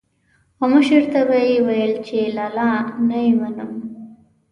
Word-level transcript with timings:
او 0.59 0.65
مشر 0.75 1.03
ته 1.11 1.19
به 1.27 1.37
یې 1.49 1.57
ويل 1.67 1.93
چې 2.07 2.17
لالا 2.35 2.71
نه 3.09 3.17
يې 3.25 3.33
منم. 3.41 3.71